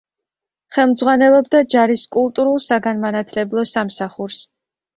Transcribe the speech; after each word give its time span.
ხელმძღვანელობდა 0.77 1.61
ჯარის 1.75 2.07
კულტურულ-საგანმანათლებლო 2.19 3.69
სამსახურს. 3.77 4.45